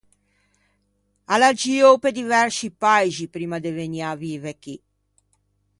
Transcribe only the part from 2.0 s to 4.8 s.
pe diversci paixi primma de vegnî à vive chì.